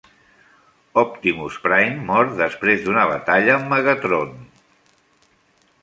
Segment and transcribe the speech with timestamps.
[1.01, 4.35] Optimus Prime mor després d'una batalla amb Megatron.